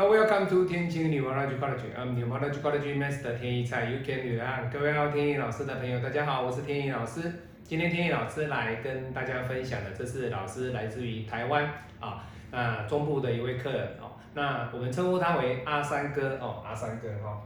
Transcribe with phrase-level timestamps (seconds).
[0.00, 1.92] Hello, welcome to 天晴女王 College College.
[1.98, 4.70] I'm 女王 College College Master 天一菜 You Can 女郎。
[4.70, 7.22] 各位好，天一老师的朋友，大家好，我是天一老师。
[7.64, 12.22] 今天天一老师来跟大家分享的，这是老师来自于台湾啊，
[12.52, 14.12] 那中部的一位客人哦。
[14.34, 17.42] 那我们称呼他为阿三哥哦，阿三哥哈。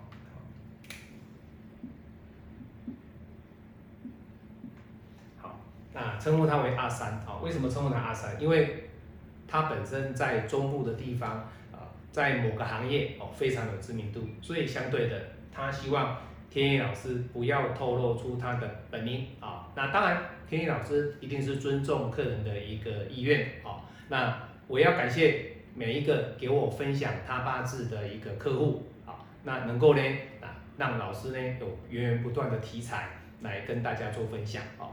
[5.41, 5.59] 好，
[5.95, 7.41] 那称呼他为阿三啊？
[7.43, 8.39] 为什么称呼他阿三？
[8.39, 8.91] 因为
[9.49, 11.49] 他本身在中部的地方。
[12.13, 15.19] 在某个行业哦，非常有知名度，所以相对的，
[15.51, 16.19] 他希望
[16.51, 19.67] 天意老师不要透露出他的本名啊。
[19.75, 23.81] 那当然，天意老师一定是尊重客人的一个意愿啊。
[24.09, 30.03] 那我要感谢每一个给我分享他八字的一个客户啊，那能够呢
[30.43, 33.09] 啊，让老师呢有源源不断的题材
[33.41, 34.85] 来跟大家做分享啊。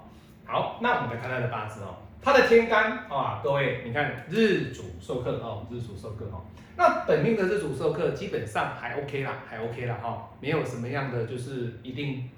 [0.45, 1.97] 好，那我们来看他的八字哦。
[2.21, 6.41] 他的天干啊，各位，你看日主受克哦，日主受克哦。
[6.75, 12.29] 那本命的日主受克基本上还 OK 啦，还 OK 啦哈，没有什么样的就是一定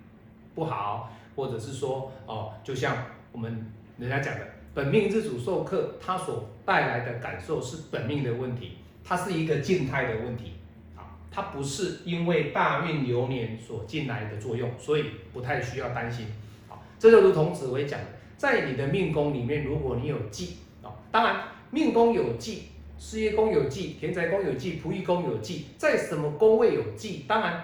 [0.54, 2.96] 不好，或者是说哦，就像
[3.32, 10.54] 我们人家讲的，本命日主受克，它所带来的感受是本命的问题，它是一个静态的问题
[10.96, 16.28] 啊，它不是因为大运流年所进来的作用，所以不太需要担心。
[16.70, 18.06] 好，这就如同紫薇讲的。
[18.42, 22.64] 在你的命宫里面，如果你有忌啊，当然命宫有忌，
[22.98, 27.64] 事业宫有忌，田宅宫有忌，仆役宫有忌，在什么宫位有忌，当然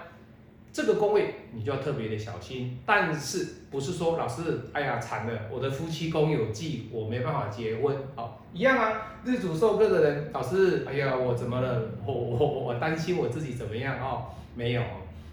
[0.71, 2.77] 这个宫位你就要特别的小心。
[2.85, 9.17] 但是不是说老师，哎呀惨了，我的夫妻宫有忌，我没办法结婚，好一样啊。
[9.25, 11.89] 日主受克的人，老师，哎呀我怎么了？
[12.05, 14.25] 我我我担心我自己怎么样哦？
[14.53, 14.83] 没有，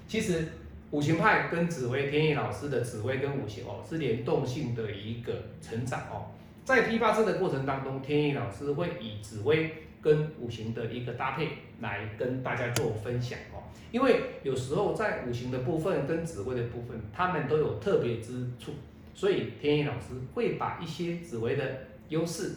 [0.09, 0.49] 其实。
[0.95, 6.31] 五行派跟紫薇天意老师的紫薇跟五行哦是联动性的一个成长哦，
[6.65, 11.49] 在批八字的过程当中，天意老师会以紫薇跟五行的一个搭配
[11.81, 18.71] 来跟大家做分享哦，因为有时候在五行的部分跟紫薇的部分，他们都有特别之处，
[19.17, 22.53] 所以天意老师会把一些紫薇的优势，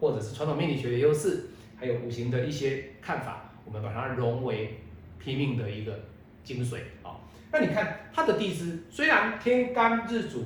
[0.00, 4.78] 或者是传统命理学的优势，还有五行的一些看法，我们把它融为
[5.22, 6.00] 拼命的一个
[6.42, 7.16] 精髓哦。
[7.52, 10.44] 那你看他的地支，虽然天干日主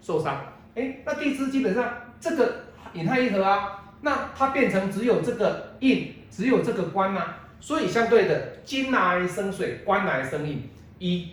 [0.00, 7.22] 受伤，哎，那地支基本上这个引亥一合啊，那它变成只有这个印，只有这个官呐，
[7.60, 10.68] 所以相对的金来生水，官来生印。
[10.98, 11.28] 一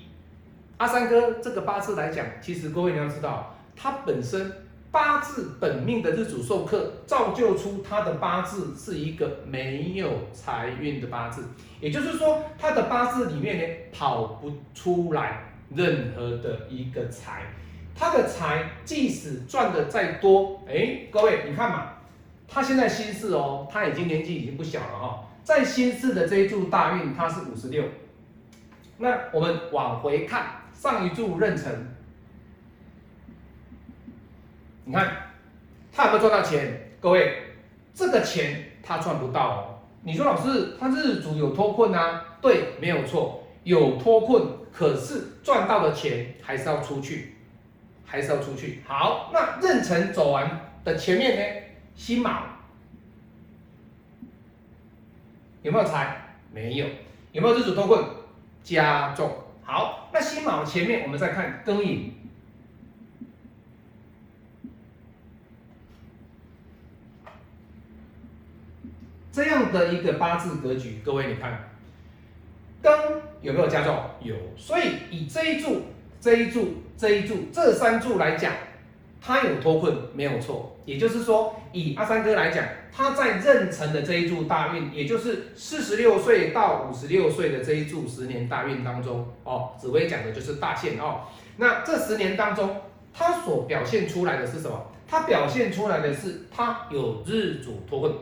[0.78, 4.52] 阿三哥这个八字来讲，其实各位你要知道，它本身。
[4.94, 11.44] 八字本命的日主受克，造就出他的八字是一个没有财运的八字，
[11.82, 17.42] 也就是说，他的八字里面呢跑不出来任何的一个财，
[17.96, 21.94] 他的财即使赚的再多，哎，各位你看嘛，
[22.48, 27.84] 他现在心事哦，他已经年纪已经不小了哈，在心事的这一柱大运他是五十六，
[29.00, 31.93] 那我们往回看上一柱壬辰。
[34.86, 35.12] 你看
[35.92, 36.92] 他有没有赚到钱？
[37.00, 37.44] 各位，
[37.94, 39.80] 这个钱他赚不到哦。
[40.04, 42.38] 你说老师，他日主有脱困啊？
[42.42, 47.36] 对，没有错，有脱困，可是赚到的钱还是要出去，
[48.06, 48.82] 还是要出去。
[48.86, 51.64] 好，那壬辰走完的前面呢？
[51.96, 52.44] 辛卯
[55.62, 56.36] 有没有财？
[56.52, 56.86] 没有。
[57.32, 58.04] 有没有日主脱困？
[58.64, 59.32] 加重。
[59.64, 62.14] 好，那辛卯前面我们再看庚寅。
[69.34, 71.72] 这样的一个八字格局，各位你看，
[72.84, 72.96] 庚
[73.42, 73.98] 有没有加重？
[74.22, 75.82] 有，所以以这一柱、
[76.22, 78.54] 这一柱、这一柱这三柱来讲，
[79.20, 80.78] 它有脱困没有错。
[80.86, 91.22] 也就是说，以阿三哥来讲，他在壬辰的这一柱大运，也就是四十六岁到五十六岁的这一柱十年大运当中，哦，紫薇讲的就是大限哦。
[91.58, 92.76] 那这十年当中，
[93.12, 94.92] 他所表现出来的是什么？
[95.08, 98.14] 他表现出来的是他有日主脱困。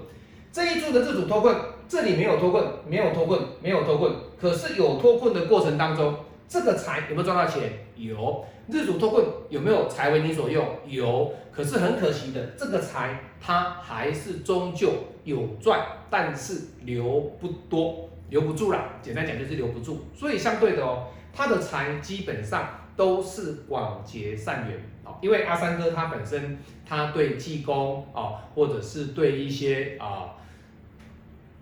[0.51, 1.55] 这一柱的日主脱困，
[1.87, 4.11] 这里没有脱困，没有脱困，没有脱困。
[4.37, 6.13] 可是有脱困的过程当中，
[6.45, 7.71] 这个财有没有赚到钱？
[7.95, 8.45] 有。
[8.67, 10.65] 日主脱困有没有财为你所用？
[10.85, 11.31] 有。
[11.53, 14.89] 可是很可惜的，这个财它还是终究
[15.23, 18.99] 有赚，但是留不多，留不住了。
[19.01, 19.99] 简单讲就是留不住。
[20.13, 24.90] 所以相对的哦，他的财基本上都是广结善缘。
[25.21, 30.35] 因为阿三哥他本身他对济公哦，或者是对一些啊。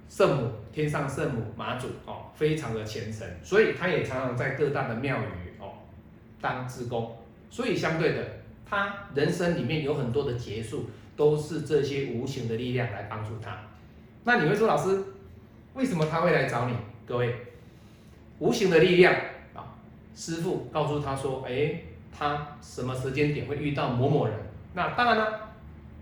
[0.10, 5.74] 圣母，天上圣母妈祖哦，非常的虔诚，所以他也常常在各大的庙宇哦
[6.42, 7.16] 当职工，
[7.52, 8.26] 所以相对的，
[8.68, 13.56] 他人生里面有很多的结束，都是这些无形的力量来帮助他。
[14.24, 15.00] 那你会说，老师，
[15.76, 16.74] 为什么他会来找你？
[17.06, 17.36] 各位，
[18.40, 19.14] 无形的力量
[19.54, 19.78] 啊，
[20.16, 24.36] 师傅告诉他说，哎，他什么时间点会遇到某某人？
[24.74, 25.52] 那当然了，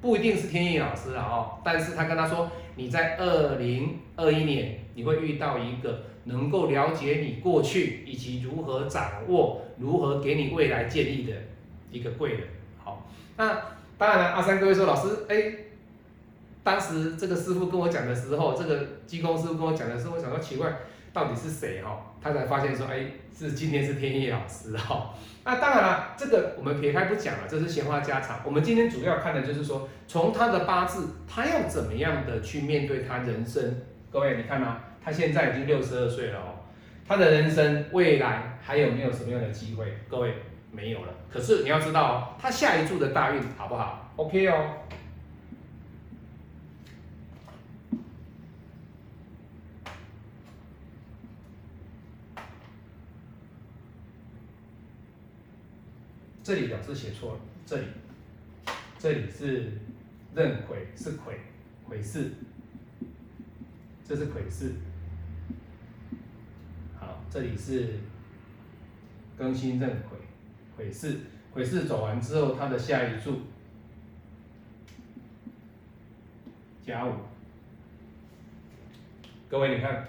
[0.01, 11.33] 不一定是天意老师了哦，但是他跟他说，你在二零二一年你会遇到一个能够了解你过去以及如何掌握、如何给你未来建议的
[11.91, 12.41] 一个贵人。
[12.83, 13.07] 好，
[13.37, 13.61] 那
[13.97, 15.66] 当然了，阿三哥会说，老师，哎。
[16.67, 20.69] 当时这个师傅跟我讲的时候，这个技工师傅跟我讲的时候，我想到奇怪，
[21.13, 22.13] 到底是谁哈？
[22.21, 25.13] 他才发现说，哎，是今天是天意老师哈。
[25.45, 28.41] 那当然了，这个我们撇开不讲了，这是闲话家常。
[28.43, 33.63] 我们今天主要看的就是说，从他的八字，他要怎么样的去面对他人生。
[34.11, 36.67] 各位，你看啊，他现在已经六十二岁了哦，
[37.07, 39.85] 他的人生未来还有没有什么样的机会？
[40.09, 40.33] 各位
[40.73, 41.13] 没有了。
[41.31, 44.73] 可是你要知道哦，他下一柱的大运好不好？OK 哦。
[56.47, 57.87] 这里表示写错了，这里，
[58.97, 59.69] 这里是
[60.33, 61.37] 壬癸，是癸，
[61.85, 62.31] 癸巳，
[64.07, 64.71] 这是癸巳。
[66.97, 67.99] 好，这里是
[69.37, 70.17] 庚辛壬癸，
[70.77, 71.17] 癸巳，
[71.53, 73.41] 癸巳走完之后，它的下一柱
[76.85, 77.11] 甲午。
[79.49, 80.07] 各位你看，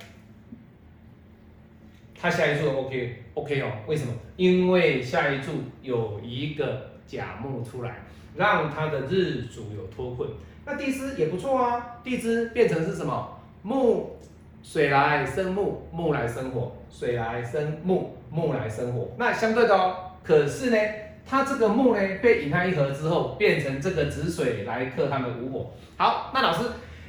[2.20, 3.24] 他下一柱 OK。
[3.34, 4.12] OK 哦，为什么？
[4.36, 8.02] 因为下一柱有一个甲木出来，
[8.34, 10.28] 让他的日主有脱困。
[10.66, 13.40] 那地支也不错啊，地支变成是什么？
[13.62, 14.16] 木，
[14.62, 19.08] 水来生木，木来生火，水来生木，木来生火。
[19.16, 19.94] 那相对的哦，
[20.24, 20.76] 可是呢，
[21.24, 25.70] 它这个木呢被引开一合之后，变成这个子水来克它的午火。
[25.96, 26.68] 好，那老师，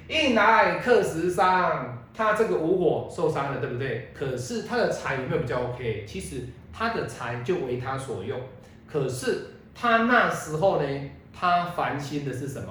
[0.10, 1.96] 印来克食伤。
[2.12, 4.10] 他这个无火受伤了，对不对？
[4.14, 6.04] 可是他的财有没有比较 OK？
[6.06, 6.42] 其实
[6.74, 8.38] 他的财就为他所用。
[8.86, 12.68] 可是他那时候呢，他烦心的是什么？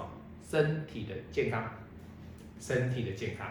[0.47, 1.65] 身体的健康，
[2.61, 3.47] 身体的健康。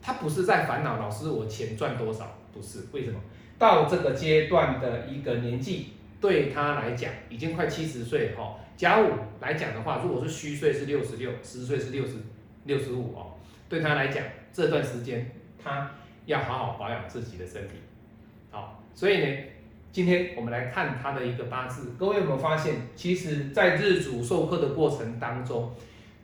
[0.00, 2.38] 他不是在烦恼，老师我钱赚多少？
[2.54, 3.20] 不是，为什么？
[3.58, 5.88] 到这个阶段的一个年纪，
[6.18, 8.54] 对他来讲已经快七十岁哈。
[8.74, 12.14] 甲午来讲的话，如果是虚岁是六十六，实岁是六十
[12.66, 13.34] 六十五哦。
[13.68, 14.22] 对他来讲。
[14.56, 15.30] 这段时间，
[15.62, 15.90] 他
[16.24, 17.74] 要好好保养自己的身体，
[18.50, 19.36] 好，所以呢，
[19.92, 21.92] 今天我们来看他的一个八字。
[21.98, 25.74] 各位有没有发现，其实，在日主授课的过程当中，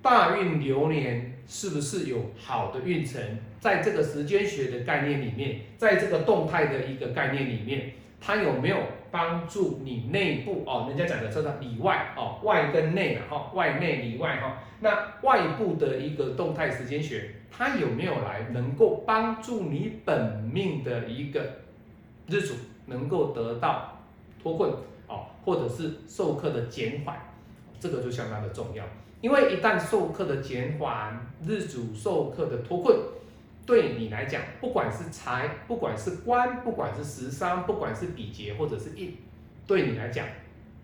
[0.00, 3.20] 大运流年是不是有好的运程？
[3.60, 7.92] 在这个时间学的概念里面，在这个动态的一个概念里面，
[8.24, 8.76] 它有没有
[9.10, 10.86] 帮助你内部哦？
[10.88, 14.58] 人家讲的叫做里外哦，外跟内哈，外内里外哈。
[14.80, 14.90] 那
[15.22, 17.34] 外部的一个动态时间学。
[17.54, 21.38] 它有没有来能够帮助你本命的一个
[22.26, 22.54] 日主
[22.86, 23.98] 能够得到
[24.42, 24.70] 脱困
[25.06, 27.14] 哦，或者是授课的减缓，
[27.78, 28.82] 这个就相当的重要。
[29.20, 32.96] 因为一旦授课的减缓，日主授课的脱困，
[33.72, 39.16] 对你来讲，不管是财，不管是官，不管是食伤，不管是比劫或者是印，
[39.66, 40.26] 对你来讲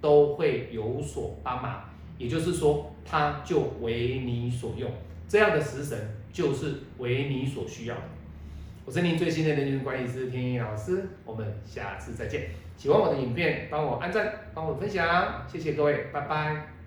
[0.00, 1.85] 都会有所帮忙。
[2.16, 4.90] 也就是说，它就为你所用。
[5.28, 6.14] 这样的食神。
[6.30, 8.02] 就是为你所需要的。
[8.85, 12.50] 我是您最新的人群管理师天一老师，我们下次再见。
[12.76, 16.77] 喜欢我的影片，帮我按赞，帮我分享，谢谢各位，拜拜。